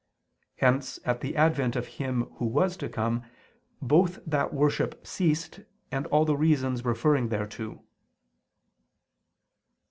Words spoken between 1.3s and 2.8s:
advent of Him Who was